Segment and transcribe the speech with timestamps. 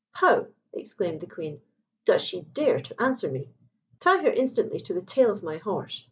[0.13, 1.61] "How!" exclaimed the Queen;
[2.05, 3.49] "does she dare to answer me?
[3.99, 5.99] Tie her instantly to the tail of my horse.